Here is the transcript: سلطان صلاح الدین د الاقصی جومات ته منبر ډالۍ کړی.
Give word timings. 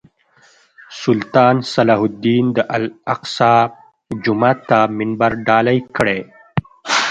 سلطان 1.01 1.55
صلاح 1.73 2.01
الدین 2.07 2.45
د 2.55 2.57
الاقصی 2.75 3.55
جومات 4.23 4.59
ته 4.69 4.79
منبر 4.97 5.31
ډالۍ 5.47 5.79
کړی. 5.97 6.19